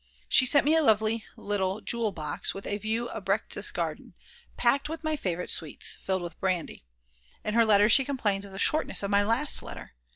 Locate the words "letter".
7.65-7.87, 9.61-9.93